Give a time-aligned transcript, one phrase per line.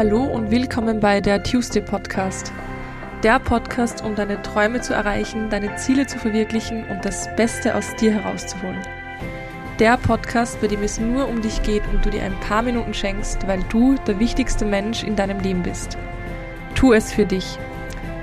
[0.00, 2.54] Hallo und willkommen bei der Tuesday Podcast.
[3.22, 7.94] Der Podcast, um deine Träume zu erreichen, deine Ziele zu verwirklichen und das Beste aus
[7.96, 8.80] dir herauszuholen.
[9.78, 12.94] Der Podcast, bei dem es nur um dich geht und du dir ein paar Minuten
[12.94, 15.98] schenkst, weil du der wichtigste Mensch in deinem Leben bist.
[16.74, 17.58] Tu es für dich.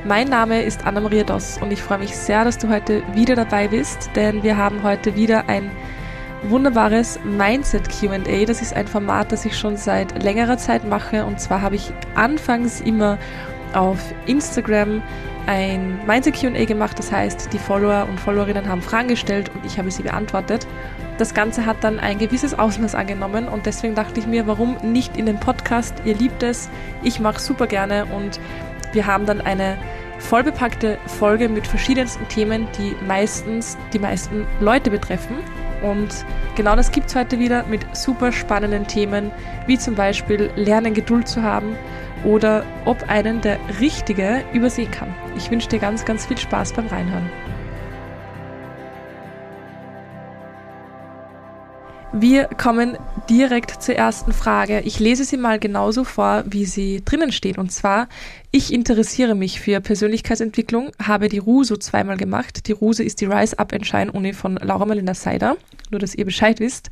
[0.04, 3.68] Mein Name ist Anna-Maria Doss und ich freue mich sehr, dass du heute wieder dabei
[3.68, 5.70] bist, denn wir haben heute wieder ein
[6.44, 8.46] wunderbares Mindset QA.
[8.46, 11.26] Das ist ein Format, das ich schon seit längerer Zeit mache.
[11.26, 13.18] Und zwar habe ich anfangs immer
[13.74, 15.02] auf Instagram
[15.48, 17.00] ein Mindset QA gemacht.
[17.00, 20.68] Das heißt, die Follower und Followerinnen haben Fragen gestellt und ich habe sie beantwortet.
[21.18, 25.18] Das Ganze hat dann ein gewisses Ausmaß angenommen und deswegen dachte ich mir, warum nicht
[25.18, 25.96] in den Podcast?
[26.06, 26.70] Ihr liebt es,
[27.02, 28.40] ich mache super gerne und
[28.94, 29.78] wir haben dann eine
[30.20, 35.38] vollbepackte Folge mit verschiedensten Themen, die meistens die meisten Leute betreffen.
[35.82, 39.32] Und genau das gibt es heute wieder mit super spannenden Themen,
[39.68, 41.76] wie zum Beispiel Lernen Geduld zu haben
[42.24, 45.14] oder ob einen der Richtige übersehen kann.
[45.36, 47.30] Ich wünsche dir ganz, ganz viel Spaß beim Reinhören.
[52.20, 52.98] Wir kommen
[53.30, 54.82] direkt zur ersten Frage.
[54.82, 57.60] Ich lese sie mal genauso vor, wie sie drinnen steht.
[57.60, 58.08] Und zwar,
[58.50, 62.68] ich interessiere mich für Persönlichkeitsentwicklung, habe die RUSO zweimal gemacht.
[62.68, 65.58] Die RUSO ist die Rise Up and Shine Uni von Laura Marlina Seider.
[65.92, 66.90] Nur, dass ihr Bescheid wisst.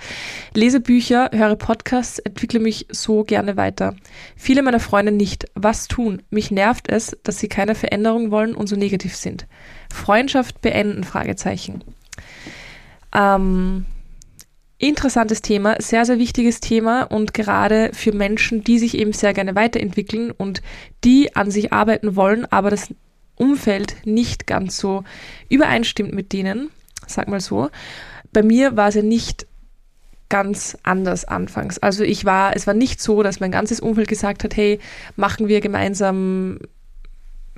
[0.54, 3.96] Lese Bücher, höre Podcasts, entwickle mich so gerne weiter.
[4.36, 5.46] Viele meiner Freunde nicht.
[5.56, 6.22] Was tun?
[6.30, 9.48] Mich nervt es, dass sie keine Veränderung wollen und so negativ sind.
[9.92, 11.04] Freundschaft beenden?
[11.04, 11.84] Fragezeichen.
[13.12, 13.88] Ähm,
[14.78, 19.56] interessantes Thema, sehr, sehr wichtiges Thema und gerade für Menschen, die sich eben sehr gerne
[19.56, 20.62] weiterentwickeln und
[21.04, 22.90] die an sich arbeiten wollen, aber das
[23.36, 25.04] Umfeld nicht ganz so
[25.50, 26.70] übereinstimmt mit denen,
[27.08, 27.70] sag mal so.
[28.34, 29.48] Bei mir war es ja nicht
[30.28, 31.78] ganz anders anfangs.
[31.78, 34.80] Also ich war, es war nicht so, dass mein ganzes Umfeld gesagt hat, hey,
[35.16, 36.60] machen wir gemeinsam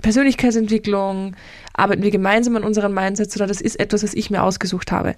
[0.02, 1.36] Persönlichkeitsentwicklung,
[1.74, 5.16] arbeiten wir gemeinsam an unseren Mindsets oder das ist etwas, was ich mir ausgesucht habe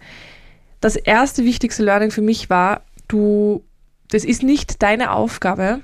[0.82, 3.64] das erste wichtigste Learning für mich war, du,
[4.10, 5.82] das ist nicht deine Aufgabe,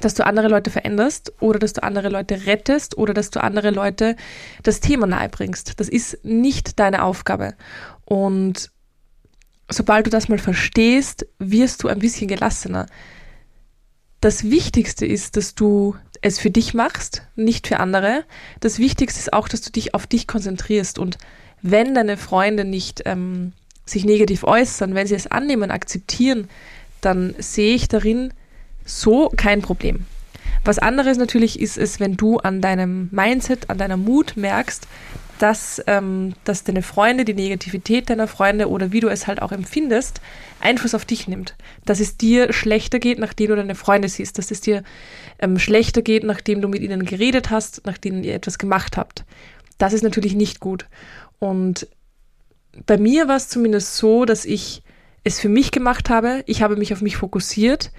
[0.00, 3.70] dass du andere Leute veränderst oder dass du andere Leute rettest oder dass du andere
[3.70, 4.16] Leute
[4.62, 5.78] das Thema nahebringst.
[5.78, 7.54] Das ist nicht deine Aufgabe.
[8.04, 8.70] Und
[9.70, 12.86] sobald du das mal verstehst, wirst du ein bisschen gelassener.
[14.20, 18.24] Das Wichtigste ist, dass du es für dich machst, nicht für andere.
[18.60, 20.98] Das Wichtigste ist auch, dass du dich auf dich konzentrierst.
[20.98, 21.18] Und
[21.62, 23.52] wenn deine Freunde nicht ähm,
[23.84, 26.48] sich negativ äußern, wenn sie es annehmen, akzeptieren,
[27.00, 28.32] dann sehe ich darin
[28.84, 30.06] so kein Problem.
[30.64, 34.88] Was anderes natürlich ist es, wenn du an deinem Mindset, an deiner Mut merkst,
[35.38, 39.52] dass, ähm, dass deine Freunde, die Negativität deiner Freunde oder wie du es halt auch
[39.52, 40.20] empfindest,
[40.60, 41.54] Einfluss auf dich nimmt.
[41.84, 44.38] Dass es dir schlechter geht, nachdem du deine Freunde siehst.
[44.38, 44.84] Dass es dir
[45.38, 49.24] ähm, schlechter geht, nachdem du mit ihnen geredet hast, nachdem ihr etwas gemacht habt.
[49.76, 50.86] Das ist natürlich nicht gut.
[51.40, 51.88] Und
[52.86, 54.82] bei mir war es zumindest so, dass ich
[55.24, 56.42] es für mich gemacht habe.
[56.46, 57.90] Ich habe mich auf mich fokussiert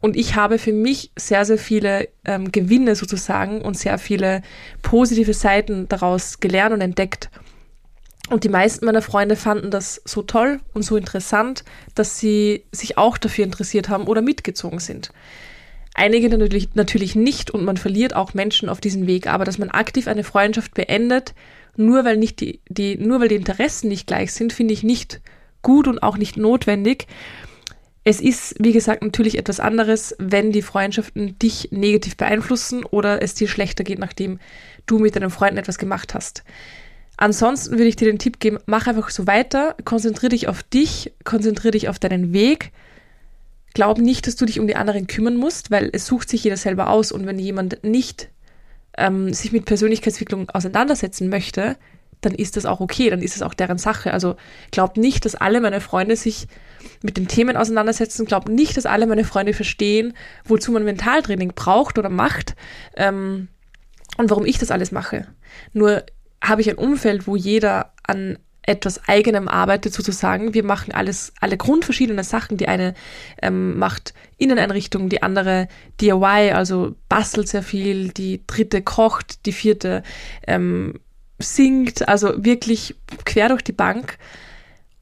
[0.00, 4.42] und ich habe für mich sehr, sehr viele ähm, Gewinne sozusagen und sehr viele
[4.82, 7.30] positive Seiten daraus gelernt und entdeckt.
[8.30, 11.64] Und die meisten meiner Freunde fanden das so toll und so interessant,
[11.94, 15.10] dass sie sich auch dafür interessiert haben oder mitgezogen sind.
[15.94, 19.70] Einige natürlich, natürlich nicht und man verliert auch Menschen auf diesem Weg, aber dass man
[19.70, 21.34] aktiv eine Freundschaft beendet,
[21.76, 25.20] nur weil nicht die, die, nur weil die Interessen nicht gleich sind, finde ich nicht
[25.62, 27.06] gut und auch nicht notwendig.
[28.04, 33.34] Es ist, wie gesagt, natürlich etwas anderes, wenn die Freundschaften dich negativ beeinflussen oder es
[33.34, 34.38] dir schlechter geht, nachdem
[34.86, 36.44] du mit deinen Freunden etwas gemacht hast.
[37.16, 41.12] Ansonsten würde ich dir den Tipp geben, mach einfach so weiter, konzentriere dich auf dich,
[41.24, 42.72] konzentriere dich auf deinen Weg.
[43.72, 46.56] Glaub nicht, dass du dich um die anderen kümmern musst, weil es sucht sich jeder
[46.56, 48.28] selber aus und wenn jemand nicht
[48.98, 51.76] ähm, sich mit Persönlichkeitsentwicklung auseinandersetzen möchte,
[52.20, 54.12] dann ist das auch okay, dann ist es auch deren Sache.
[54.12, 54.36] Also
[54.70, 56.46] glaubt nicht, dass alle meine Freunde sich
[57.02, 60.14] mit den Themen auseinandersetzen, glaubt nicht, dass alle meine Freunde verstehen,
[60.44, 62.54] wozu man Mentaltraining braucht oder macht
[62.96, 63.48] ähm,
[64.16, 65.26] und warum ich das alles mache.
[65.72, 66.04] Nur
[66.42, 70.54] habe ich ein Umfeld, wo jeder an etwas eigenem arbeitet sozusagen.
[70.54, 72.56] Wir machen alles, alle grundverschiedene Sachen.
[72.56, 72.94] Die eine
[73.42, 75.68] ähm, macht Inneneinrichtungen, die andere
[76.00, 80.02] DIY, also bastelt sehr viel, die dritte kocht, die vierte
[80.46, 81.00] ähm,
[81.38, 82.94] singt, also wirklich
[83.24, 84.18] quer durch die Bank.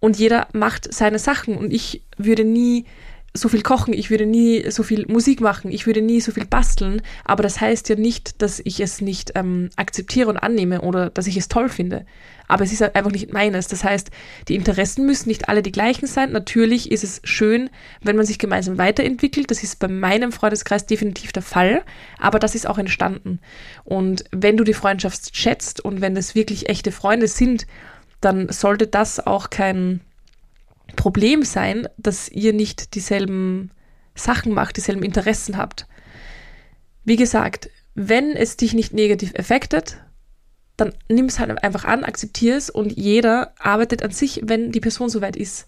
[0.01, 1.57] Und jeder macht seine Sachen.
[1.57, 2.85] Und ich würde nie
[3.35, 6.45] so viel kochen, ich würde nie so viel Musik machen, ich würde nie so viel
[6.45, 11.09] basteln, aber das heißt ja nicht, dass ich es nicht ähm, akzeptiere und annehme oder
[11.09, 12.05] dass ich es toll finde.
[12.49, 13.69] Aber es ist halt einfach nicht meines.
[13.69, 14.11] Das heißt,
[14.49, 16.33] die Interessen müssen nicht alle die gleichen sein.
[16.33, 17.71] Natürlich ist es schön,
[18.03, 19.51] wenn man sich gemeinsam weiterentwickelt.
[19.51, 21.83] Das ist bei meinem Freundeskreis definitiv der Fall,
[22.19, 23.39] aber das ist auch entstanden.
[23.85, 27.67] Und wenn du die Freundschaft schätzt und wenn es wirklich echte Freunde sind,
[28.21, 30.01] dann sollte das auch kein
[30.97, 33.71] Problem sein, dass ihr nicht dieselben
[34.15, 35.87] Sachen macht, dieselben Interessen habt.
[37.05, 39.99] Wie gesagt, wenn es dich nicht negativ affectet,
[40.77, 44.81] dann nimm es halt einfach an, akzeptiere es und jeder arbeitet an sich, wenn die
[44.81, 45.67] Person soweit ist.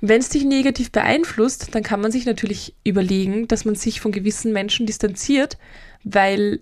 [0.00, 4.10] Wenn es dich negativ beeinflusst, dann kann man sich natürlich überlegen, dass man sich von
[4.10, 5.58] gewissen Menschen distanziert,
[6.02, 6.60] weil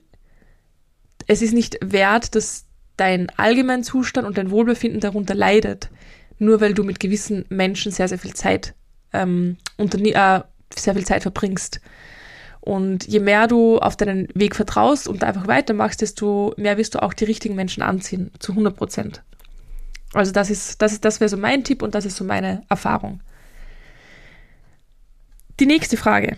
[1.26, 5.88] es ist nicht wert, dass dein Allgemeinzustand und dein Wohlbefinden darunter leidet
[6.40, 8.74] nur weil du mit gewissen Menschen sehr, sehr viel Zeit
[9.12, 10.40] ähm, äh,
[10.76, 11.80] sehr viel Zeit verbringst.
[12.60, 17.02] Und je mehr du auf deinen Weg vertraust und einfach weitermachst, desto mehr wirst du
[17.02, 19.22] auch die richtigen Menschen anziehen, zu 100 Prozent.
[20.12, 22.62] Also das ist, das ist, das wäre so mein Tipp und das ist so meine
[22.68, 23.20] Erfahrung.
[25.58, 26.36] Die nächste Frage.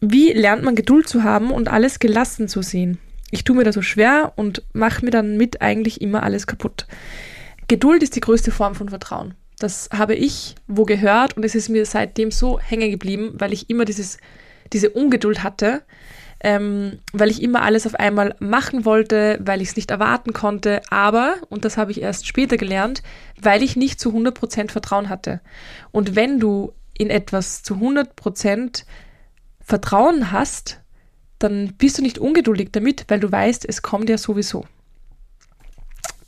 [0.00, 2.98] Wie lernt man Geduld zu haben und alles gelassen zu sehen?
[3.30, 6.86] Ich tue mir da so schwer und mache mir dann mit eigentlich immer alles kaputt.
[7.68, 9.34] Geduld ist die größte Form von Vertrauen.
[9.58, 13.70] Das habe ich wo gehört und es ist mir seitdem so hängen geblieben, weil ich
[13.70, 14.18] immer dieses,
[14.72, 15.82] diese Ungeduld hatte,
[16.40, 20.80] ähm, weil ich immer alles auf einmal machen wollte, weil ich es nicht erwarten konnte,
[20.90, 23.02] aber, und das habe ich erst später gelernt,
[23.40, 25.40] weil ich nicht zu 100% Vertrauen hatte.
[25.92, 28.84] Und wenn du in etwas zu 100%
[29.60, 30.80] Vertrauen hast,
[31.38, 34.64] dann bist du nicht ungeduldig damit, weil du weißt, es kommt ja sowieso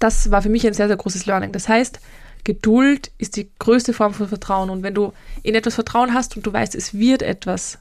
[0.05, 1.51] das war für mich ein sehr, sehr großes Learning.
[1.53, 1.99] Das heißt,
[2.45, 4.69] Geduld ist die größte Form von Vertrauen.
[4.69, 7.79] Und wenn du in etwas Vertrauen hast und du weißt, es wird etwas,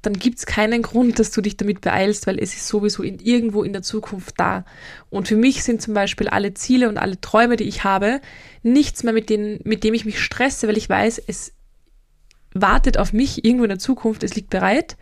[0.00, 3.18] dann gibt es keinen Grund, dass du dich damit beeilst, weil es ist sowieso in,
[3.18, 4.64] irgendwo in der Zukunft da.
[5.10, 8.22] Und für mich sind zum Beispiel alle Ziele und alle Träume, die ich habe,
[8.62, 11.52] nichts mehr, mit, denen, mit dem ich mich stresse, weil ich weiß, es
[12.54, 14.96] wartet auf mich irgendwo in der Zukunft, es liegt bereit.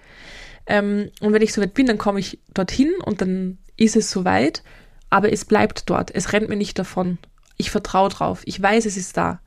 [0.66, 4.64] Ähm, und wenn ich soweit bin, dann komme ich dorthin und dann ist es soweit
[5.10, 6.14] aber es bleibt dort.
[6.14, 7.18] Es rennt mir nicht davon.
[7.56, 8.42] Ich vertraue drauf.
[8.44, 9.40] Ich weiß, es ist da.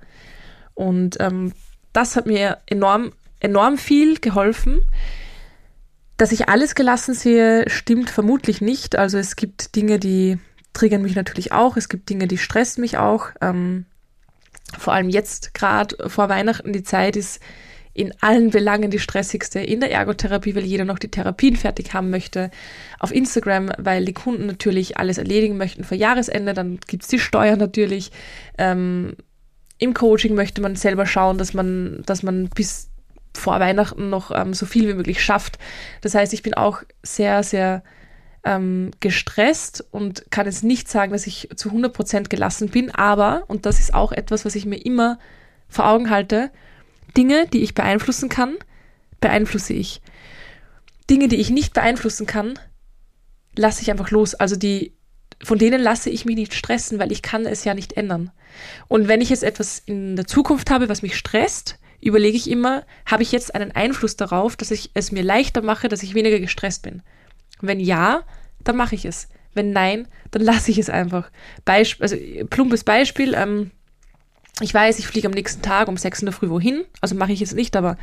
[0.76, 1.54] Und ähm,
[1.94, 4.82] das hat mir enorm, enorm viel geholfen.
[6.18, 8.98] Dass ich alles gelassen sehe, stimmt vermutlich nicht.
[8.98, 10.38] Also es gibt Dinge, die
[10.74, 11.78] triggern mich natürlich auch.
[11.78, 13.30] Es gibt Dinge, die stressen mich auch.
[13.42, 13.86] Ähm,
[14.78, 17.40] vor allem jetzt gerade vor Weihnachten die Zeit ist
[17.94, 19.60] in allen Belangen die stressigste.
[19.60, 22.50] In der Ergotherapie, weil jeder noch die Therapien fertig haben möchte.
[23.00, 26.54] Auf Instagram, weil die Kunden natürlich alles erledigen möchten vor Jahresende.
[26.54, 28.12] Dann gibt's die Steuern natürlich.
[28.58, 29.16] Ähm,
[29.78, 32.90] Im Coaching möchte man selber schauen, dass man, dass man bis
[33.36, 35.60] vor Weihnachten noch ähm, so viel wie möglich schafft.
[36.02, 37.84] Das heißt, ich bin auch sehr, sehr
[38.44, 43.66] ähm, gestresst und kann jetzt nicht sagen, dass ich zu 100% gelassen bin, aber, und
[43.66, 45.18] das ist auch etwas, was ich mir immer
[45.70, 46.52] vor Augen halte,
[47.18, 48.56] Dinge, die ich beeinflussen kann,
[49.20, 50.02] beeinflusse ich.
[51.10, 52.58] Dinge, die ich nicht beeinflussen kann,
[53.56, 54.36] lasse ich einfach los.
[54.36, 54.94] Also die,
[55.44, 58.32] von denen lasse ich mich nicht stressen, weil ich kann es ja nicht ändern.
[58.88, 62.86] Und wenn ich jetzt etwas in der Zukunft habe, was mich stresst, überlege ich immer,
[63.06, 66.40] habe ich jetzt einen Einfluss darauf, dass ich es mir leichter mache, dass ich weniger
[66.40, 67.02] gestresst bin?
[67.62, 68.24] Wenn ja,
[68.64, 69.30] dann mache ich es.
[69.54, 71.32] Wenn nein, dann lasse ich es einfach.
[71.66, 72.18] Beisp also
[72.50, 73.72] plumpes Beispiel, ähm,
[74.64, 77.32] ich weiß, ich fliege am nächsten Tag um sechs in der Früh wohin, also mache
[77.32, 77.98] ich jetzt nicht, aber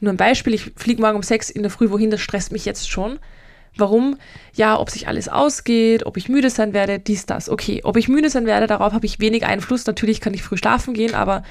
[0.00, 2.64] nur ein Beispiel, ich fliege morgen um sechs in der Früh wohin, das stresst mich
[2.64, 3.18] jetzt schon.
[3.76, 4.16] Warum?
[4.54, 7.48] Ja, ob sich alles ausgeht, ob ich müde sein werde, dies, das.
[7.48, 9.86] Okay, ob ich müde sein werde, darauf habe ich wenig Einfluss.
[9.86, 11.44] Natürlich kann ich früh schlafen gehen, aber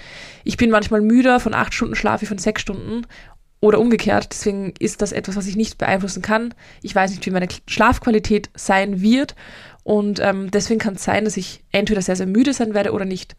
[0.43, 3.05] ich bin manchmal müder von acht Stunden Schlaf wie von sechs Stunden
[3.61, 4.27] oder umgekehrt.
[4.31, 6.53] Deswegen ist das etwas, was ich nicht beeinflussen kann.
[6.81, 9.35] Ich weiß nicht, wie meine Schlafqualität sein wird
[9.83, 13.05] und ähm, deswegen kann es sein, dass ich entweder sehr, sehr müde sein werde oder
[13.05, 13.37] nicht.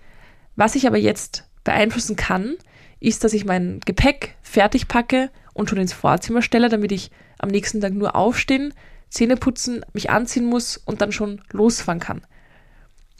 [0.59, 2.57] Was ich aber jetzt beeinflussen kann,
[2.99, 7.49] ist, dass ich mein Gepäck fertig packe und schon ins Vorzimmer stelle, damit ich am
[7.49, 8.75] nächsten Tag nur aufstehen,
[9.09, 12.23] Zähne putzen, mich anziehen muss und dann schon losfahren kann.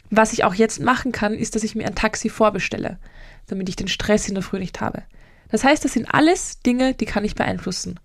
[0.09, 2.99] Was ich auch jetzt machen kann, ist, dass ich mir ein Taxi vorbestelle,
[3.47, 5.03] damit ich den Stress in der Früh nicht habe.
[5.47, 8.01] Das heißt, das sind alles Dinge, die kann ich beeinflussen.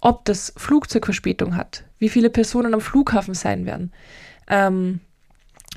[0.00, 3.92] Ob das Flugzeug Verspätung hat, wie viele Personen am Flughafen sein werden,
[4.46, 5.00] ähm,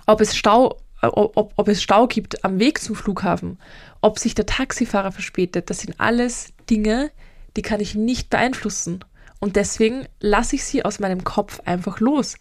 [0.06, 3.60] ob es Stau ob, ob es Stau gibt am Weg zum Flughafen,
[4.02, 7.12] ob sich der Taxifahrer verspätet, das sind alles Dinge,
[7.56, 9.04] die kann ich nicht beeinflussen.
[9.40, 12.38] Und deswegen lasse ich sie aus meinem Kopf einfach los.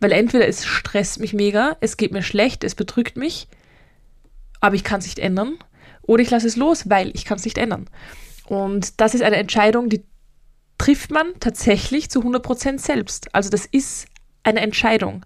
[0.00, 3.48] Weil entweder es stresst mich mega, es geht mir schlecht, es bedrückt mich,
[4.60, 5.58] aber ich kann es nicht ändern.
[6.02, 7.88] Oder ich lasse es los, weil ich kann es nicht ändern.
[8.46, 10.04] Und das ist eine Entscheidung, die
[10.78, 13.32] trifft man tatsächlich zu 100% selbst.
[13.34, 14.06] Also das ist
[14.42, 15.24] eine Entscheidung.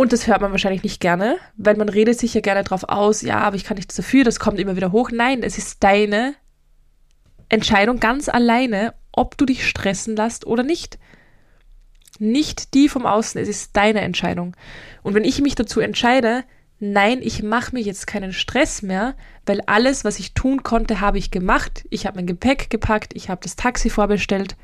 [0.00, 3.20] Und das hört man wahrscheinlich nicht gerne, weil man redet sich ja gerne drauf aus,
[3.20, 5.10] ja, aber ich kann nichts dafür, das kommt immer wieder hoch.
[5.12, 6.34] Nein, es ist deine
[7.50, 10.98] Entscheidung ganz alleine, ob du dich stressen lässt oder nicht.
[12.18, 14.56] Nicht die vom Außen, es ist deine Entscheidung.
[15.02, 16.44] Und wenn ich mich dazu entscheide,
[16.78, 19.14] nein, ich mache mir jetzt keinen Stress mehr,
[19.44, 21.84] weil alles, was ich tun konnte, habe ich gemacht.
[21.90, 24.56] Ich habe mein Gepäck gepackt, ich habe das Taxi vorbestellt,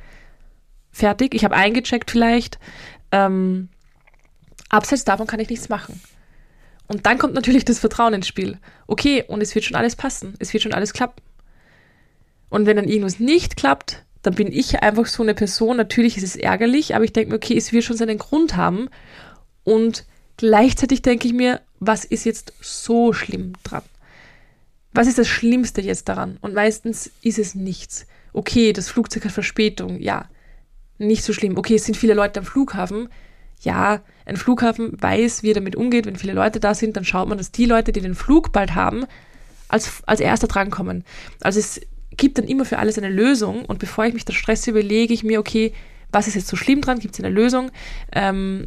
[0.92, 2.58] fertig, ich habe eingecheckt vielleicht.
[3.12, 3.68] Ähm,
[4.68, 6.00] abseits davon kann ich nichts machen.
[6.88, 8.58] Und dann kommt natürlich das Vertrauen ins Spiel.
[8.86, 11.22] Okay, und es wird schon alles passen, es wird schon alles klappen.
[12.48, 15.76] Und wenn dann irgendwas nicht klappt, dann bin ich einfach so eine Person.
[15.76, 18.88] Natürlich ist es ärgerlich, aber ich denke mir, okay, es wird schon seinen Grund haben.
[19.64, 20.04] Und
[20.36, 23.82] gleichzeitig denke ich mir, was ist jetzt so schlimm dran?
[24.92, 26.38] Was ist das Schlimmste jetzt daran?
[26.40, 28.06] Und meistens ist es nichts.
[28.32, 30.28] Okay, das Flugzeug hat Verspätung, ja,
[30.98, 31.58] nicht so schlimm.
[31.58, 33.08] Okay, es sind viele Leute am Flughafen.
[33.60, 36.04] Ja, ein Flughafen weiß, wie er damit umgeht.
[36.06, 38.74] Wenn viele Leute da sind, dann schaut man, dass die Leute, die den Flug bald
[38.74, 39.06] haben,
[39.68, 41.04] als, als erster drankommen.
[41.40, 41.80] Also es
[42.16, 45.22] gibt dann immer für alles eine Lösung und bevor ich mich da stresse, überlege ich
[45.22, 45.72] mir, okay,
[46.12, 46.98] was ist jetzt so schlimm dran?
[46.98, 47.70] Gibt es eine Lösung?
[48.12, 48.66] Ähm,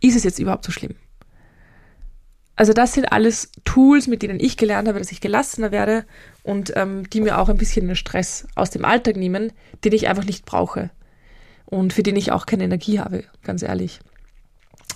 [0.00, 0.94] ist es jetzt überhaupt so schlimm?
[2.56, 6.04] Also das sind alles Tools, mit denen ich gelernt habe, dass ich gelassener werde
[6.42, 9.52] und ähm, die mir auch ein bisschen den Stress aus dem Alltag nehmen,
[9.84, 10.90] den ich einfach nicht brauche
[11.66, 14.00] und für den ich auch keine Energie habe, ganz ehrlich.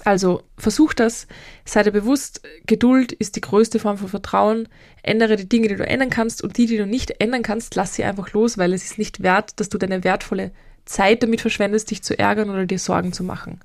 [0.04, 1.26] Also versuch das,
[1.64, 4.68] sei dir bewusst, Geduld ist die größte Form von Vertrauen.
[5.02, 7.94] Ändere die Dinge, die du ändern kannst und die, die du nicht ändern kannst, lass
[7.94, 10.50] sie einfach los, weil es ist nicht wert, dass du deine wertvolle
[10.84, 13.60] Zeit damit verschwendest, dich zu ärgern oder dir Sorgen zu machen.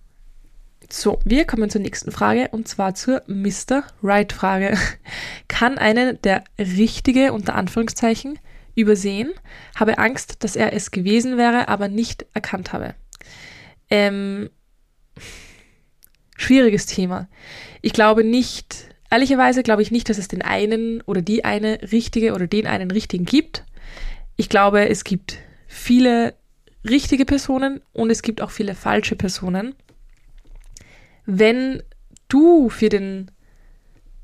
[0.89, 3.83] So, wir kommen zur nächsten Frage und zwar zur Mr.
[4.03, 4.77] Right-Frage.
[5.47, 8.39] Kann einen der Richtige unter Anführungszeichen
[8.75, 9.33] übersehen?
[9.75, 12.93] Habe Angst, dass er es gewesen wäre, aber nicht erkannt habe.
[13.89, 14.49] Ähm,
[16.37, 17.27] schwieriges Thema.
[17.81, 22.33] Ich glaube nicht, ehrlicherweise glaube ich nicht, dass es den einen oder die eine richtige
[22.33, 23.65] oder den einen richtigen gibt.
[24.37, 26.35] Ich glaube, es gibt viele
[26.87, 29.75] richtige Personen und es gibt auch viele falsche Personen.
[31.25, 31.83] Wenn
[32.29, 33.31] du für den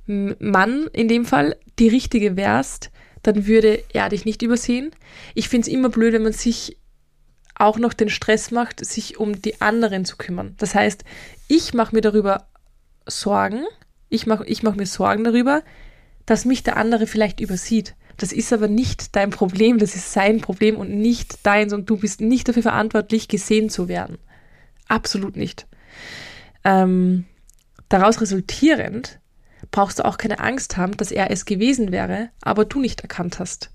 [0.05, 2.91] Mann in dem Fall die richtige wärst,
[3.23, 4.91] dann würde er dich nicht übersehen.
[5.33, 6.77] Ich finde es immer blöd, wenn man sich
[7.55, 10.55] auch noch den Stress macht, sich um die anderen zu kümmern.
[10.57, 11.03] Das heißt,
[11.47, 12.47] ich mache mir darüber
[13.05, 13.63] Sorgen,
[14.09, 15.63] ich mache ich mach mir Sorgen darüber,
[16.25, 17.95] dass mich der andere vielleicht übersieht.
[18.17, 21.97] Das ist aber nicht dein Problem, das ist sein Problem und nicht deins und du
[21.97, 24.17] bist nicht dafür verantwortlich, gesehen zu werden.
[24.87, 25.67] Absolut nicht.
[26.63, 27.25] Ähm,
[27.89, 29.19] daraus resultierend
[29.71, 33.39] brauchst du auch keine Angst haben, dass er es gewesen wäre, aber du nicht erkannt
[33.39, 33.71] hast.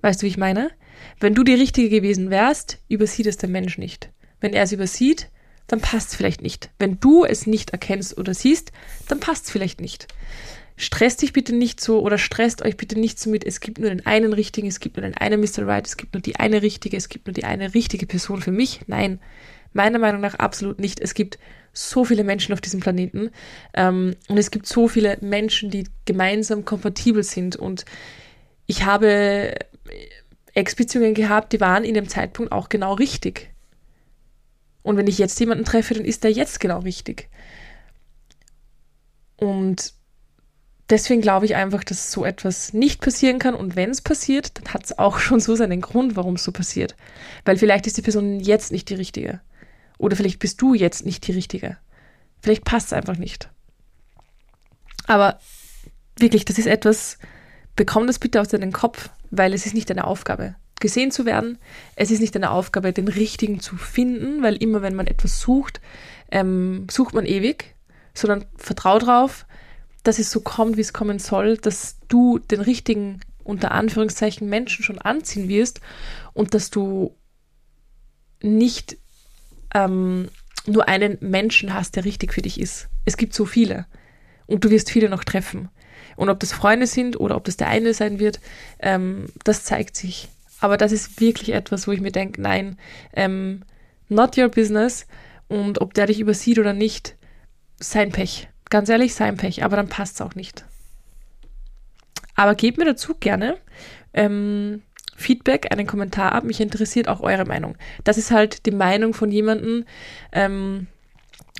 [0.00, 0.70] Weißt du, wie ich meine?
[1.20, 4.10] Wenn du die Richtige gewesen wärst, übersieht es der Mensch nicht.
[4.40, 5.28] Wenn er es übersieht,
[5.66, 6.70] dann passt es vielleicht nicht.
[6.78, 8.72] Wenn du es nicht erkennst oder siehst,
[9.08, 10.08] dann passt es vielleicht nicht.
[10.76, 13.90] Stresst dich bitte nicht so oder stresst euch bitte nicht so mit, es gibt nur
[13.90, 15.66] den einen richtigen, es gibt nur den einen Mr.
[15.66, 18.52] Right, es gibt nur die eine richtige, es gibt nur die eine richtige Person für
[18.52, 18.82] mich.
[18.86, 19.18] Nein,
[19.72, 21.00] meiner Meinung nach absolut nicht.
[21.00, 21.38] Es gibt
[21.72, 23.30] so viele Menschen auf diesem Planeten
[23.74, 27.84] ähm, und es gibt so viele Menschen, die gemeinsam kompatibel sind und
[28.66, 29.54] ich habe
[30.58, 33.50] Ex-Beziehungen gehabt, die waren in dem Zeitpunkt auch genau richtig.
[34.82, 37.28] Und wenn ich jetzt jemanden treffe, dann ist der jetzt genau richtig.
[39.36, 39.94] Und
[40.90, 43.54] deswegen glaube ich einfach, dass so etwas nicht passieren kann.
[43.54, 46.52] Und wenn es passiert, dann hat es auch schon so seinen Grund, warum es so
[46.52, 46.96] passiert.
[47.44, 49.40] Weil vielleicht ist die Person jetzt nicht die richtige.
[49.96, 51.76] Oder vielleicht bist du jetzt nicht die richtige.
[52.40, 53.50] Vielleicht passt es einfach nicht.
[55.06, 55.38] Aber
[56.18, 57.18] wirklich, das ist etwas,
[57.78, 61.58] bekomm das bitte aus deinem Kopf weil es ist nicht deine Aufgabe, gesehen zu werden.
[61.96, 65.80] Es ist nicht deine Aufgabe, den richtigen zu finden, weil immer wenn man etwas sucht,
[66.30, 67.74] ähm, sucht man ewig,
[68.14, 69.46] sondern vertrau drauf,
[70.02, 74.84] dass es so kommt, wie es kommen soll, dass du den richtigen, unter Anführungszeichen, Menschen
[74.84, 75.80] schon anziehen wirst
[76.32, 77.14] und dass du
[78.42, 78.96] nicht
[79.74, 80.28] ähm,
[80.66, 82.88] nur einen Menschen hast, der richtig für dich ist.
[83.04, 83.86] Es gibt so viele
[84.46, 85.68] und du wirst viele noch treffen.
[86.18, 88.40] Und ob das Freunde sind oder ob das der eine sein wird,
[88.80, 90.28] ähm, das zeigt sich.
[90.58, 92.76] Aber das ist wirklich etwas, wo ich mir denke, nein,
[93.12, 93.62] ähm,
[94.08, 95.06] not your business.
[95.46, 97.14] Und ob der dich übersieht oder nicht,
[97.78, 98.48] sein Pech.
[98.68, 99.62] Ganz ehrlich, sein Pech.
[99.62, 100.64] Aber dann passt es auch nicht.
[102.34, 103.56] Aber gebt mir dazu gerne
[104.12, 104.82] ähm,
[105.14, 106.42] Feedback, einen Kommentar ab.
[106.42, 107.76] Mich interessiert auch eure Meinung.
[108.02, 109.84] Das ist halt die Meinung von jemandem,
[110.32, 110.88] ähm,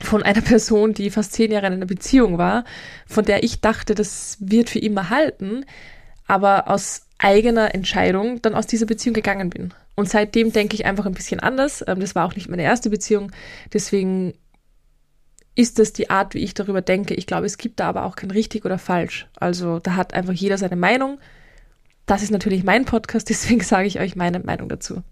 [0.03, 2.65] von einer Person, die fast zehn Jahre in einer Beziehung war,
[3.07, 5.65] von der ich dachte, das wird für immer halten.
[6.27, 9.75] aber aus eigener Entscheidung dann aus dieser Beziehung gegangen bin.
[9.97, 11.85] Und seitdem denke ich einfach ein bisschen anders.
[11.87, 13.33] Ähm, das war auch nicht meine erste Beziehung.
[13.73, 14.35] Deswegen
[15.57, 17.15] ist das die Art, wie ich darüber denke.
[17.15, 19.27] Ich glaube, es gibt da aber auch kein richtig oder falsch.
[19.35, 21.19] Also da hat einfach jeder seine Meinung.
[22.07, 25.03] Das ist natürlich mein Podcast, deswegen sage ich euch meine Meinung dazu.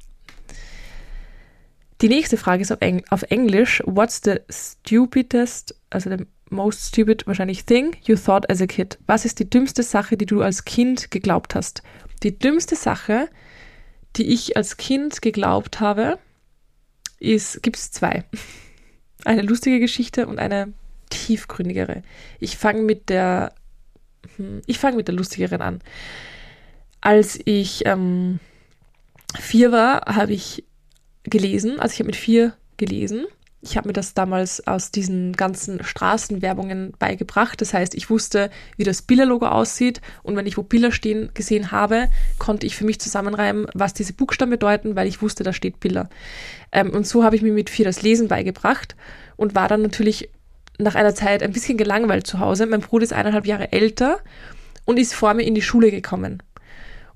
[2.01, 3.83] Die nächste Frage ist auf, Eng auf Englisch.
[3.87, 8.99] What's the stupidest, also the most stupid wahrscheinlich thing you thought as a kid?
[9.07, 11.83] Was ist die dümmste Sache, die du als Kind geglaubt hast?
[12.23, 13.29] Die dümmste Sache,
[14.17, 16.19] die ich als Kind geglaubt habe,
[17.19, 18.25] ist, gibt es zwei
[19.27, 20.73] eine lustige Geschichte und eine
[21.11, 22.03] tiefgründigere.
[22.39, 23.53] Ich fange mit der,
[24.37, 25.81] hm, ich fange mit der lustigeren an.
[27.01, 28.39] Als ich ähm,
[29.39, 30.65] vier war, habe ich
[31.27, 33.27] gelesen, also ich habe mit vier gelesen
[33.63, 37.61] ich habe mir das damals aus diesen ganzen Straßenwerbungen beigebracht.
[37.61, 41.73] Das heißt, ich wusste, wie das Billa-Logo aussieht und wenn ich wo Billa stehen gesehen
[41.73, 45.81] habe, konnte ich für mich zusammenreimen, was diese Buchstaben bedeuten, weil ich wusste, da steht
[45.81, 46.09] Billa.
[46.71, 48.95] Ähm, und so habe ich mir mit vier das Lesen beigebracht
[49.37, 50.31] und war dann natürlich
[50.79, 52.67] nach einer Zeit ein bisschen gelangweilt zu Hause.
[52.67, 54.21] Mein Bruder ist eineinhalb Jahre älter
[54.85, 56.43] und ist vor mir in die Schule gekommen.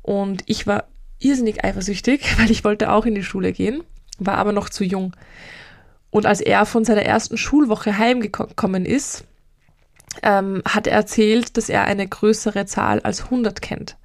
[0.02, 0.88] Und ich war
[1.20, 3.84] irrsinnig eifersüchtig, weil ich wollte auch in die Schule gehen,
[4.20, 5.16] war aber noch zu jung.
[6.10, 9.24] Und als er von seiner ersten Schulwoche heimgekommen ist,
[10.22, 13.96] ähm, hat er erzählt, dass er eine größere Zahl als 100 kennt.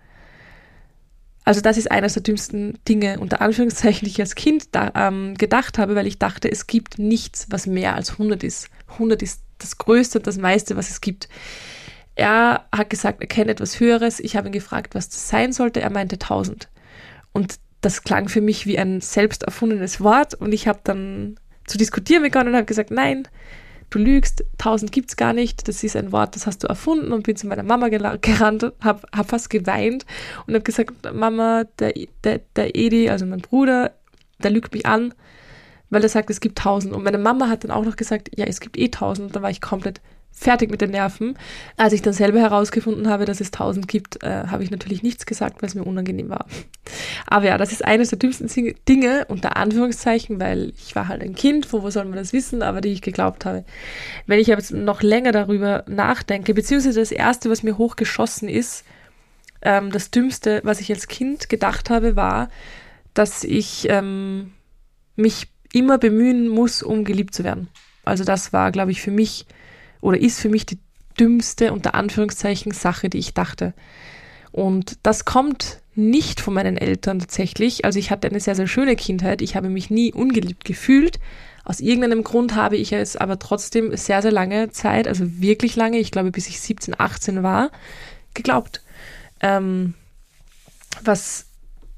[1.44, 5.36] Also das ist eines der dümmsten Dinge, unter Anführungszeichen, die ich als Kind da, ähm,
[5.36, 8.70] gedacht habe, weil ich dachte, es gibt nichts, was mehr als 100 ist.
[8.94, 11.30] 100 ist das Größte und das meiste, was es gibt.
[12.16, 14.20] Er hat gesagt, er kennt etwas Höheres.
[14.20, 15.82] Ich habe ihn gefragt, was das sein sollte.
[15.82, 16.70] Er meinte 1000.
[17.32, 21.36] Und das klang für mich wie ein selbst erfundenes Wort und ich habe dann
[21.68, 23.27] zu diskutieren begonnen und habe gesagt, nein,
[23.92, 27.24] du lügst, tausend gibt's gar nicht, das ist ein Wort, das hast du erfunden und
[27.24, 30.06] bin zu meiner Mama gerannt, habe hab fast geweint
[30.48, 33.92] und habe gesagt, Mama, der, der, der Edi, also mein Bruder,
[34.39, 35.13] der lügt mich an,
[35.92, 36.94] weil er sagt, es gibt tausend.
[36.94, 39.27] Und meine Mama hat dann auch noch gesagt, ja, es gibt eh tausend.
[39.27, 40.01] Und da war ich komplett
[40.36, 41.38] fertig mit den Nerven.
[41.77, 45.25] Als ich dann selber herausgefunden habe, dass es 1000 gibt, äh, habe ich natürlich nichts
[45.25, 46.46] gesagt, weil es mir unangenehm war.
[47.25, 51.36] Aber ja, das ist eines der dümmsten Dinge, unter Anführungszeichen, weil ich war halt ein
[51.36, 53.64] Kind, wo, wo soll man das wissen, aber die ich geglaubt habe.
[54.27, 58.83] Wenn ich jetzt noch länger darüber nachdenke, beziehungsweise das erste, was mir hochgeschossen ist,
[59.62, 62.50] ähm, das Dümmste, was ich als Kind gedacht habe, war,
[63.14, 64.51] dass ich ähm,
[65.16, 67.70] mich immer bemühen muss, um geliebt zu werden.
[68.03, 69.46] Also das war, glaube ich, für mich
[70.05, 70.77] oder ist für mich die
[71.20, 73.74] dümmste, unter Anführungszeichen, Sache, die ich dachte.
[74.51, 77.85] Und das kommt nicht von meinen Eltern tatsächlich.
[77.85, 79.41] Also ich hatte eine sehr, sehr schöne Kindheit.
[79.41, 81.20] Ich habe mich nie ungeliebt gefühlt.
[81.63, 85.98] Aus irgendeinem Grund habe ich es aber trotzdem sehr, sehr lange Zeit, also wirklich lange,
[85.98, 87.72] ich glaube bis ich 17, 18 war,
[88.35, 88.83] geglaubt.
[89.41, 89.96] Ähm,
[91.03, 91.48] was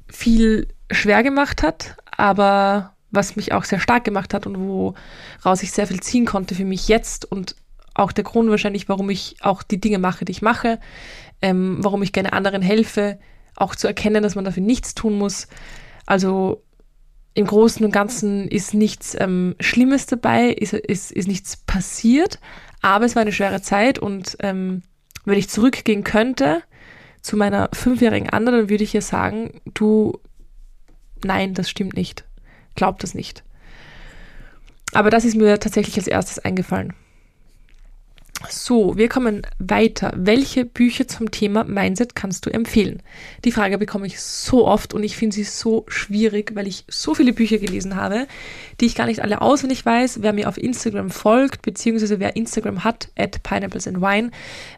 [0.07, 5.73] viel schwer gemacht hat, aber was mich auch sehr stark gemacht hat und woraus ich
[5.73, 7.55] sehr viel ziehen konnte für mich jetzt und
[7.97, 10.79] auch der Grund wahrscheinlich, warum ich auch die Dinge mache, die ich mache,
[11.41, 13.19] ähm, warum ich gerne anderen helfe,
[13.55, 15.47] auch zu erkennen, dass man dafür nichts tun muss.
[16.05, 16.63] Also
[17.33, 22.39] im Großen und Ganzen ist nichts ähm, Schlimmes dabei, ist, ist, ist nichts passiert,
[22.81, 24.83] aber es war eine schwere Zeit und ähm,
[25.25, 26.61] wenn ich zurückgehen könnte
[27.21, 30.19] zu meiner fünfjährigen Anna, dann würde ich ihr sagen, du,
[31.23, 32.25] nein, das stimmt nicht.
[32.75, 33.43] Glaub das nicht.
[34.93, 36.93] Aber das ist mir tatsächlich als erstes eingefallen.
[38.49, 40.13] So, wir kommen weiter.
[40.15, 43.01] Welche Bücher zum Thema Mindset kannst du empfehlen?
[43.43, 47.15] Die Frage bekomme ich so oft und ich finde sie so schwierig, weil ich so
[47.15, 48.27] viele Bücher gelesen habe,
[48.79, 50.21] die ich gar nicht alle auswendig weiß.
[50.21, 54.29] Wer mir auf Instagram folgt, beziehungsweise wer Instagram hat, at Pineapples and Wine,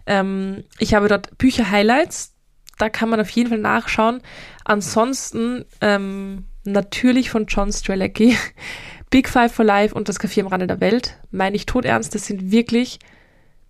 [0.06, 2.34] ähm, ich habe dort Bücher-Highlights.
[2.78, 4.22] Da kann man auf jeden Fall nachschauen.
[4.64, 8.38] Ansonsten ähm, natürlich von John Strelacki,
[9.10, 11.20] Big Five for Life und das Café am Rande der Welt.
[11.30, 13.00] Meine ich tot ernst, das sind wirklich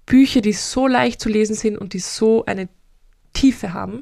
[0.09, 2.67] Bücher, die so leicht zu lesen sind und die so eine
[3.31, 4.01] Tiefe haben,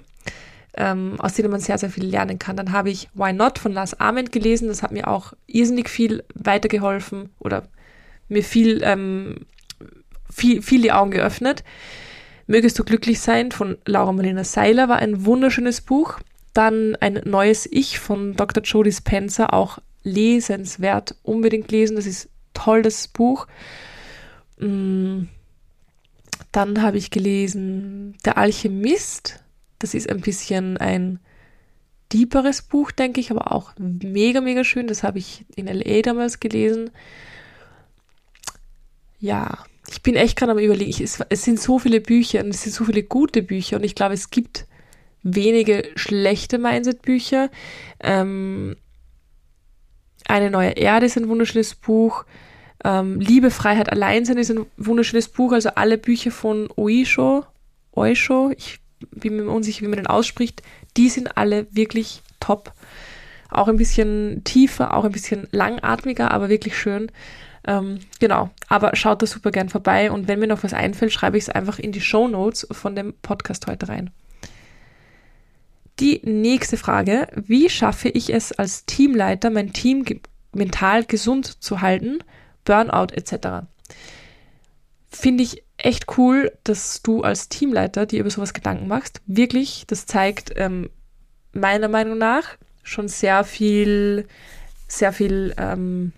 [0.76, 2.56] ähm, aus denen man sehr, sehr viel lernen kann.
[2.56, 4.70] Dann habe ich Why Not von Lars Ament gelesen.
[4.70, 7.68] Das hat mir auch irrsinnig viel weitergeholfen oder
[8.30, 9.46] mir viel, ähm,
[10.34, 11.64] viel, viel die Augen geöffnet.
[12.48, 16.20] Mögest du glücklich sein von Laura Marlena Seiler war ein wunderschönes Buch.
[16.54, 18.64] Dann ein neues Ich von Dr.
[18.64, 21.98] Jodie Spencer, auch lesenswert, unbedingt lesen.
[21.98, 23.46] Das ist toll, das Buch.
[24.58, 25.24] Mm,
[26.58, 29.44] dann habe ich gelesen Der Alchemist.
[29.78, 31.20] Das ist ein bisschen ein
[32.12, 34.88] deeperes Buch, denke ich, aber auch mega, mega schön.
[34.88, 36.90] Das habe ich in LA damals gelesen.
[39.20, 40.90] Ja, ich bin echt gerade am überlegen.
[40.90, 43.84] Ich, es, es, sind so viele Bücher und es sind so viele gute Bücher und
[43.84, 44.66] ich glaube, es gibt
[45.22, 47.52] wenige schlechte Mindset-Bücher.
[48.00, 48.78] Ähm,
[50.26, 52.26] eine neue Erde ist ein wunderschönes Buch.
[52.84, 55.52] Ähm, Liebe, Freiheit, Alleinsein ist ein wunderschönes Buch.
[55.52, 57.46] Also alle Bücher von Oisho,
[57.92, 58.80] Oisho, ich
[59.12, 60.62] bin mir unsicher, wie man den ausspricht,
[60.96, 62.74] die sind alle wirklich top.
[63.50, 67.12] Auch ein bisschen tiefer, auch ein bisschen langatmiger, aber wirklich schön.
[67.66, 71.38] Ähm, genau, aber schaut da super gern vorbei und wenn mir noch was einfällt, schreibe
[71.38, 74.10] ich es einfach in die Show Notes von dem Podcast heute rein.
[76.00, 80.22] Die nächste Frage, wie schaffe ich es als Teamleiter, mein Team ge
[80.54, 82.20] mental gesund zu halten,
[82.68, 83.66] Burnout etc.
[85.10, 89.22] Finde ich echt cool, dass du als Teamleiter dir über sowas Gedanken machst.
[89.26, 90.90] Wirklich, das zeigt ähm,
[91.54, 94.28] meiner Meinung nach schon sehr viel,
[94.88, 96.12] sehr viel ähm,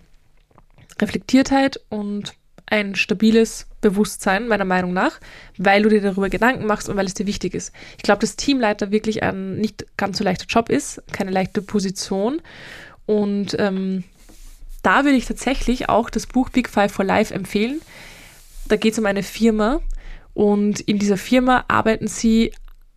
[1.00, 2.34] Reflektiertheit und
[2.66, 5.18] ein stabiles Bewusstsein, meiner Meinung nach,
[5.56, 7.72] weil du dir darüber Gedanken machst und weil es dir wichtig ist.
[7.96, 12.40] Ich glaube, dass Teamleiter wirklich ein nicht ganz so leichter Job ist, keine leichte Position.
[13.06, 14.04] Und ähm,
[14.82, 17.80] da würde ich tatsächlich auch das Buch Big Five for Life empfehlen.
[18.68, 19.80] Da geht es um eine Firma
[20.34, 22.52] und in dieser Firma arbeiten sie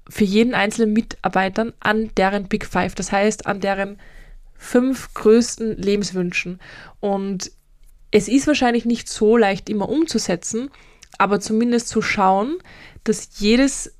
[0.10, 3.98] für jeden einzelnen Mitarbeitern an deren Big Five, das heißt an deren
[4.56, 6.60] fünf größten Lebenswünschen.
[7.00, 7.52] Und
[8.12, 10.69] es ist wahrscheinlich nicht so leicht immer umzusetzen,
[11.17, 12.58] aber zumindest zu schauen,
[13.04, 13.93] dass jedes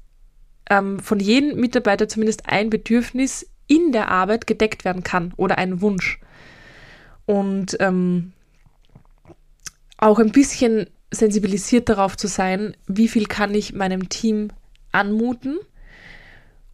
[0.70, 5.82] ähm, von jedem Mitarbeiter zumindest ein Bedürfnis in der Arbeit gedeckt werden kann oder ein
[5.82, 6.20] Wunsch.
[7.26, 8.34] Und ähm,
[9.98, 14.50] auch ein bisschen sensibilisiert darauf zu sein, wie viel kann ich meinem Team
[14.92, 15.60] anmuten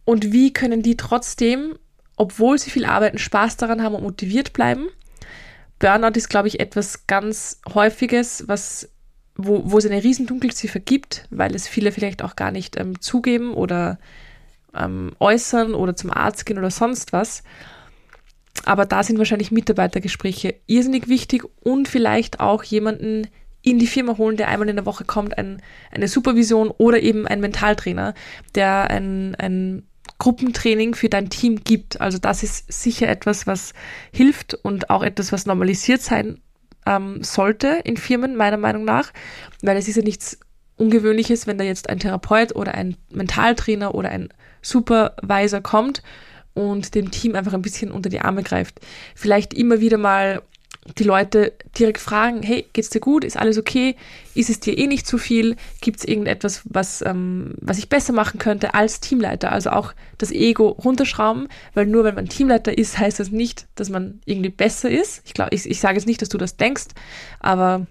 [0.04, 1.78] und wie können die trotzdem,
[2.16, 4.88] obwohl sie viel arbeiten, Spaß daran haben und motiviert bleiben.
[5.78, 8.90] Burnout ist, glaube ich, etwas ganz Häufiges, was,
[9.36, 13.00] wo, wo es eine riesen Dunkelziffer gibt, weil es viele vielleicht auch gar nicht ähm,
[13.00, 13.98] zugeben oder
[14.74, 17.42] ähm, äußern oder zum Arzt gehen oder sonst was.
[18.64, 23.26] Aber da sind wahrscheinlich Mitarbeitergespräche irrsinnig wichtig und vielleicht auch jemanden
[23.62, 27.26] in die Firma holen, der einmal in der Woche kommt, ein, eine Supervision oder eben
[27.26, 28.14] ein Mentaltrainer,
[28.54, 29.86] der ein, ein
[30.18, 32.00] Gruppentraining für dein Team gibt.
[32.00, 33.72] Also das ist sicher etwas, was
[34.12, 36.40] hilft und auch etwas, was normalisiert sein
[36.86, 39.12] ähm, sollte in Firmen, meiner Meinung nach,
[39.62, 40.38] weil es ist ja nichts
[40.76, 44.30] Ungewöhnliches, wenn da jetzt ein Therapeut oder ein Mentaltrainer oder ein
[44.62, 46.02] Supervisor kommt
[46.54, 48.80] und dem Team einfach ein bisschen unter die Arme greift.
[49.14, 50.42] Vielleicht immer wieder mal
[50.98, 53.24] die Leute direkt fragen, hey, geht's dir gut?
[53.24, 53.96] Ist alles okay?
[54.34, 55.56] Ist es dir eh nicht zu viel?
[55.80, 59.52] Gibt es irgendetwas, was, ähm, was ich besser machen könnte als Teamleiter?
[59.52, 63.90] Also auch das Ego runterschrauben, weil nur wenn man Teamleiter ist, heißt das nicht, dass
[63.90, 65.22] man irgendwie besser ist.
[65.26, 66.88] Ich glaube, ich, ich sage jetzt nicht, dass du das denkst,
[67.40, 67.86] aber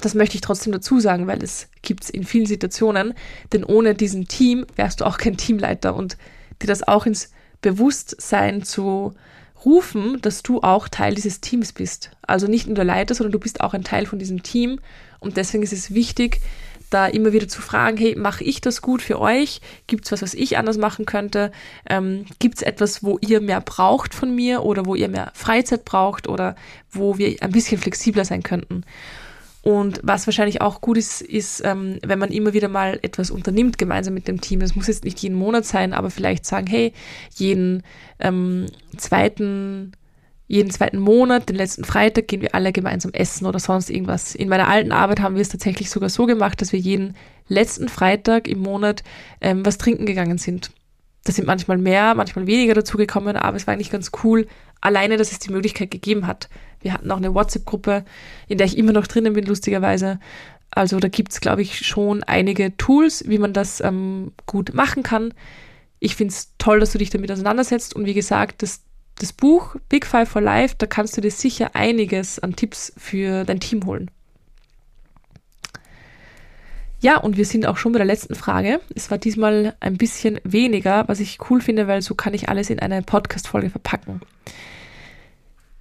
[0.00, 3.14] das möchte ich trotzdem dazu sagen, weil es gibt es in vielen Situationen,
[3.52, 6.16] denn ohne diesen Team wärst du auch kein Teamleiter und
[6.62, 7.31] dir das auch ins
[7.62, 9.14] Bewusstsein zu
[9.64, 12.10] rufen, dass du auch Teil dieses Teams bist.
[12.22, 14.80] Also nicht nur der Leiter, sondern du bist auch ein Teil von diesem Team.
[15.20, 16.40] Und deswegen ist es wichtig,
[16.90, 19.60] da immer wieder zu fragen, hey, mache ich das gut für euch?
[19.86, 21.52] Gibt es was, was ich anders machen könnte?
[21.88, 25.84] Ähm, Gibt es etwas, wo ihr mehr braucht von mir oder wo ihr mehr Freizeit
[25.84, 26.54] braucht oder
[26.90, 28.84] wo wir ein bisschen flexibler sein könnten?
[29.62, 33.78] Und was wahrscheinlich auch gut ist, ist, ähm, wenn man immer wieder mal etwas unternimmt
[33.78, 34.58] gemeinsam mit dem Team.
[34.60, 36.92] Das muss jetzt nicht jeden Monat sein, aber vielleicht sagen, hey,
[37.34, 37.82] jeden
[38.18, 39.92] ähm, zweiten
[40.48, 44.34] jeden zweiten Monat, den letzten Freitag, gehen wir alle gemeinsam essen oder sonst irgendwas.
[44.34, 47.16] In meiner alten Arbeit haben wir es tatsächlich sogar so gemacht, dass wir jeden
[47.48, 49.02] letzten Freitag im Monat
[49.40, 50.70] ähm, was trinken gegangen sind.
[51.24, 54.46] Da sind manchmal mehr, manchmal weniger dazugekommen, aber es war eigentlich ganz cool,
[54.82, 56.50] alleine, dass es die Möglichkeit gegeben hat.
[56.80, 58.04] Wir hatten auch eine WhatsApp-Gruppe,
[58.48, 60.18] in der ich immer noch drinnen bin, lustigerweise.
[60.70, 65.32] Also da gibt's glaube ich, schon einige Tools, wie man das ähm, gut machen kann.
[66.00, 67.94] Ich find's toll, dass du dich damit auseinandersetzt.
[67.94, 68.82] Und wie gesagt, das,
[69.16, 73.44] das Buch Big Five for Life, da kannst du dir sicher einiges an Tipps für
[73.44, 74.10] dein Team holen.
[77.02, 78.80] Ja, und wir sind auch schon bei der letzten Frage.
[78.94, 82.70] Es war diesmal ein bisschen weniger, was ich cool finde, weil so kann ich alles
[82.70, 84.20] in eine Podcast-Folge verpacken.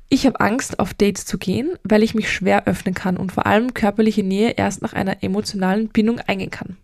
[0.09, 3.45] Ich habe Angst, auf Dates zu gehen, weil ich mich schwer öffnen kann und vor
[3.45, 6.77] allem körperliche Nähe erst nach einer emotionalen Bindung eingehen kann.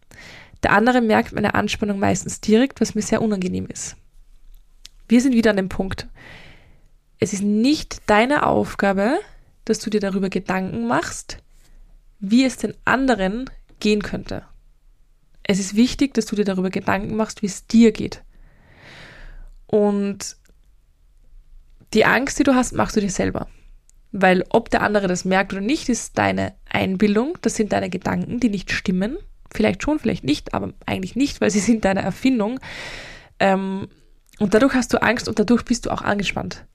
[0.62, 3.96] Der andere merkt meine Anspannung meistens direkt, was mir sehr unangenehm ist.
[5.08, 6.08] Wir sind wieder an dem Punkt.
[7.20, 9.18] Es ist nicht deine Aufgabe,
[9.66, 11.40] dass du dir darüber Gedanken machst,
[12.20, 14.44] wie es den anderen gehen könnte.
[15.44, 18.24] Es ist wichtig, dass du dir darüber Gedanken machst, wie es dir geht.
[19.66, 20.38] Und
[21.94, 23.48] die Angst, die du hast, machst du dir selber.
[24.12, 28.40] Weil ob der andere das merkt oder nicht, ist deine Einbildung, das sind deine Gedanken,
[28.40, 29.18] die nicht stimmen.
[29.52, 32.60] Vielleicht schon, vielleicht nicht, aber eigentlich nicht, weil sie sind deine Erfindung.
[33.40, 33.88] Ähm,
[34.40, 36.66] und dadurch hast du Angst und dadurch bist du auch angespannt.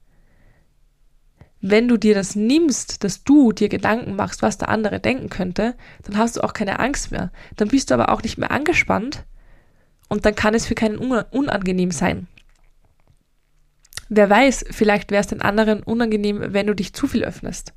[1.65, 5.75] Wenn du dir das nimmst, dass du dir Gedanken machst, was der andere denken könnte,
[6.03, 7.31] dann hast du auch keine Angst mehr.
[7.55, 9.23] Dann bist du aber auch nicht mehr angespannt
[10.09, 12.27] und dann kann es für keinen unangenehm sein.
[14.09, 17.73] Wer weiß, vielleicht wäre es den anderen unangenehm, wenn du dich zu viel öffnest.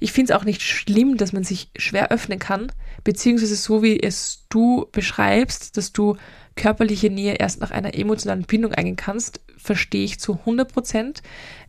[0.00, 2.70] Ich finde es auch nicht schlimm, dass man sich schwer öffnen kann,
[3.04, 6.18] beziehungsweise so wie es du beschreibst, dass du
[6.56, 11.22] körperliche Nähe erst nach einer emotionalen Bindung eingehen kannst, verstehe ich zu 100 Prozent.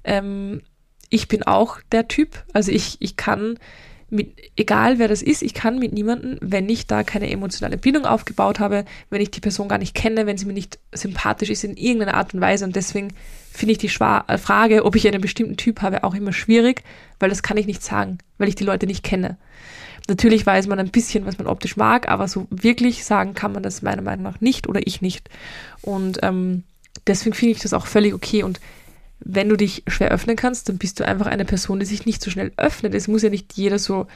[0.04, 0.62] Ähm,
[1.10, 3.58] ich bin auch der Typ, also ich, ich kann
[4.12, 8.06] mit, egal wer das ist, ich kann mit niemandem, wenn ich da keine emotionale Bindung
[8.06, 11.64] aufgebaut habe, wenn ich die Person gar nicht kenne, wenn sie mir nicht sympathisch ist
[11.64, 13.10] in irgendeiner Art und Weise und deswegen
[13.52, 16.84] finde ich die Schwa äh, Frage, ob ich einen bestimmten Typ habe, auch immer schwierig,
[17.20, 19.38] weil das kann ich nicht sagen, weil ich die Leute nicht kenne.
[20.08, 23.62] Natürlich weiß man ein bisschen, was man optisch mag, aber so wirklich sagen kann man
[23.62, 25.30] das meiner Meinung nach nicht oder ich nicht.
[25.82, 26.64] Und ähm,
[27.06, 28.42] deswegen finde ich das auch völlig okay.
[28.42, 28.60] Und
[29.20, 32.22] wenn du dich schwer öffnen kannst, dann bist du einfach eine Person, die sich nicht
[32.22, 32.94] so schnell öffnet.
[32.94, 34.08] Es muss ja nicht jeder so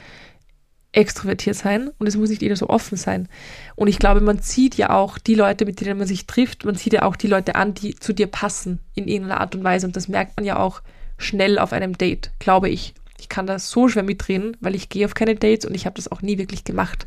[0.92, 3.28] extrovertiert sein und es muss nicht jeder so offen sein.
[3.74, 6.76] Und ich glaube, man sieht ja auch die Leute, mit denen man sich trifft, man
[6.76, 9.86] sieht ja auch die Leute an, die zu dir passen in irgendeiner Art und Weise.
[9.86, 10.82] Und das merkt man ja auch
[11.18, 12.94] schnell auf einem Date, glaube ich.
[13.18, 15.96] Ich kann da so schwer mitreden, weil ich gehe auf keine Dates und ich habe
[15.96, 17.06] das auch nie wirklich gemacht.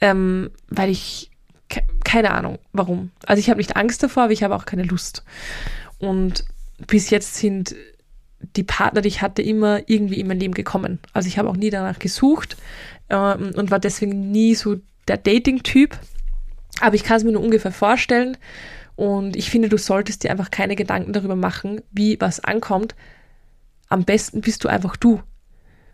[0.00, 1.30] Ähm, weil ich,
[1.68, 3.10] ke keine Ahnung, warum.
[3.24, 5.24] Also ich habe nicht Angst davor, aber ich habe auch keine Lust.
[5.98, 6.44] Und
[6.86, 7.74] bis jetzt sind
[8.56, 10.98] die Partner, die ich hatte, immer irgendwie in mein Leben gekommen.
[11.12, 12.56] Also ich habe auch nie danach gesucht
[13.08, 14.76] ähm, und war deswegen nie so
[15.08, 15.98] der Dating-Typ.
[16.80, 18.36] Aber ich kann es mir nur ungefähr vorstellen.
[18.94, 22.94] Und ich finde, du solltest dir einfach keine Gedanken darüber machen, wie was ankommt,
[23.88, 25.22] am besten bist du einfach du.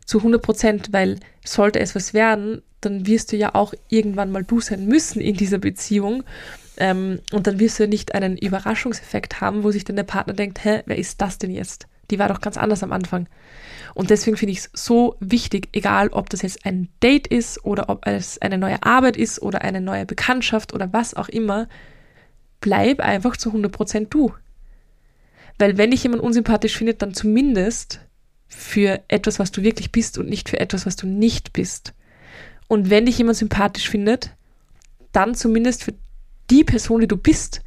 [0.06, 4.44] Zu 100 Prozent, weil sollte es was werden, dann wirst du ja auch irgendwann mal
[4.44, 6.24] du sein müssen in dieser Beziehung.
[6.76, 10.34] Ähm, und dann wirst du ja nicht einen Überraschungseffekt haben, wo sich dann der Partner
[10.34, 11.86] denkt, hä, wer ist das denn jetzt?
[12.10, 13.28] Die war doch ganz anders am Anfang.
[13.94, 17.88] Und deswegen finde ich es so wichtig, egal ob das jetzt ein Date ist oder
[17.88, 21.68] ob es eine neue Arbeit ist oder eine neue Bekanntschaft oder was auch immer,
[22.60, 24.32] bleib einfach zu 100% du.
[25.58, 28.00] Weil wenn dich jemand unsympathisch findet, dann zumindest
[28.48, 31.92] für etwas, was du wirklich bist und nicht für etwas, was du nicht bist.
[32.68, 34.34] Und wenn dich jemand sympathisch findet,
[35.12, 35.94] dann zumindest für
[36.52, 37.62] die Person, die du bist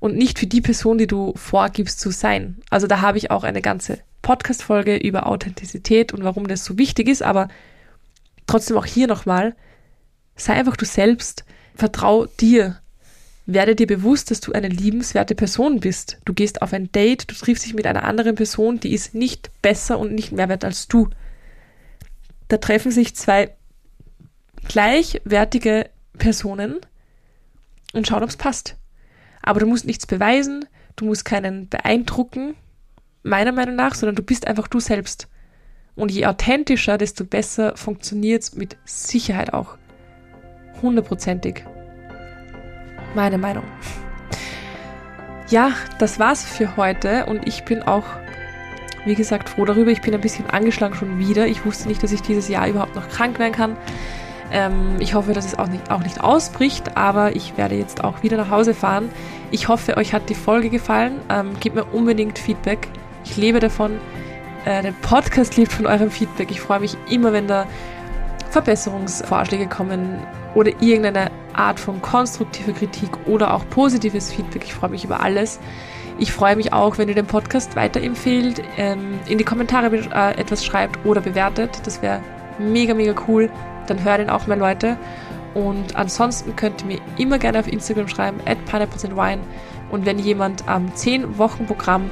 [0.00, 2.58] und nicht für die Person, die du vorgibst zu sein.
[2.68, 7.08] Also da habe ich auch eine ganze Podcast-Folge über Authentizität und warum das so wichtig
[7.08, 7.48] ist, aber
[8.46, 9.54] trotzdem auch hier nochmal,
[10.36, 11.44] sei einfach du selbst,
[11.76, 12.80] vertrau dir,
[13.46, 16.18] werde dir bewusst, dass du eine liebenswerte Person bist.
[16.24, 19.50] Du gehst auf ein Date, du triffst dich mit einer anderen Person, die ist nicht
[19.62, 21.08] besser und nicht mehr wert als du.
[22.48, 23.54] Da treffen sich zwei
[24.66, 26.80] gleichwertige Personen
[27.94, 28.76] und schauen, ob es passt.
[29.42, 32.54] Aber du musst nichts beweisen, du musst keinen beeindrucken,
[33.22, 35.28] meiner Meinung nach, sondern du bist einfach du selbst.
[35.94, 39.76] Und je authentischer, desto besser funktioniert es mit Sicherheit auch.
[40.82, 41.64] Hundertprozentig
[43.14, 43.64] meine Meinung.
[45.48, 48.04] Ja, das war's für heute und ich bin auch,
[49.04, 49.90] wie gesagt, froh darüber.
[49.90, 51.46] Ich bin ein bisschen angeschlagen schon wieder.
[51.46, 53.76] Ich wusste nicht, dass ich dieses Jahr überhaupt noch krank werden kann.
[54.52, 58.22] Ähm, ich hoffe, dass es auch nicht, auch nicht ausbricht, aber ich werde jetzt auch
[58.22, 59.10] wieder nach Hause fahren.
[59.50, 61.20] Ich hoffe, euch hat die Folge gefallen.
[61.28, 62.88] Ähm, gebt mir unbedingt Feedback.
[63.24, 63.98] Ich lebe davon.
[64.64, 66.50] Äh, der Podcast lebt von eurem Feedback.
[66.50, 67.66] Ich freue mich immer, wenn da
[68.50, 70.18] Verbesserungsvorschläge kommen
[70.54, 74.64] oder irgendeine Art von konstruktiver Kritik oder auch positives Feedback.
[74.64, 75.58] Ich freue mich über alles.
[76.18, 80.64] Ich freue mich auch, wenn ihr den Podcast weiterempfehlt, ähm, in die Kommentare äh, etwas
[80.64, 81.80] schreibt oder bewertet.
[81.84, 82.20] Das wäre
[82.58, 83.50] mega, mega cool.
[83.86, 84.96] Dann hören auch mehr Leute.
[85.54, 89.40] Und ansonsten könnt ihr mir immer gerne auf Instagram schreiben, at pineapplesandwine.
[89.90, 92.10] Und wenn jemand am 10-Wochen-Programm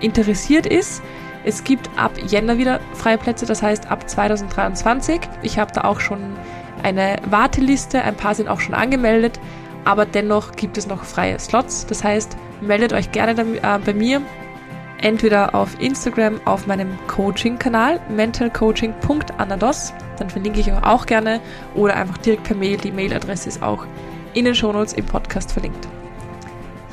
[0.00, 1.02] interessiert ist,
[1.44, 5.20] es gibt ab Jänner wieder freie Plätze, das heißt ab 2023.
[5.42, 6.20] Ich habe da auch schon
[6.82, 9.40] eine Warteliste, ein paar sind auch schon angemeldet,
[9.84, 11.86] aber dennoch gibt es noch freie Slots.
[11.86, 14.20] Das heißt, meldet euch gerne äh, bei mir,
[15.02, 21.40] entweder auf Instagram auf meinem Coaching-Kanal mentalcoaching.anados, dann verlinke ich euch auch gerne,
[21.74, 22.76] oder einfach direkt per Mail.
[22.76, 23.86] Die Mailadresse ist auch
[24.34, 25.88] in den Shownotes im Podcast verlinkt.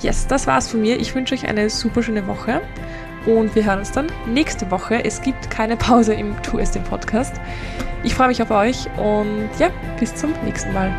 [0.01, 0.99] Yes, das war's von mir.
[0.99, 2.61] Ich wünsche euch eine super schöne Woche
[3.25, 5.03] und wir hören uns dann nächste Woche.
[5.03, 7.35] Es gibt keine Pause im Tu es Podcast.
[8.03, 10.93] Ich freue mich auf euch und ja, bis zum nächsten Mal.